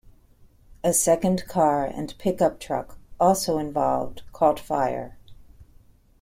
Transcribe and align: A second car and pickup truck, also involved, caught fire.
A 0.83 0.93
second 0.93 1.45
car 1.47 1.85
and 1.85 2.17
pickup 2.17 2.59
truck, 2.59 2.97
also 3.19 3.59
involved, 3.59 4.23
caught 4.33 4.59
fire. 4.59 5.15